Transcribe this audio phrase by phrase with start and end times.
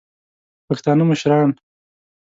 [0.67, 1.49] پښتانه مشران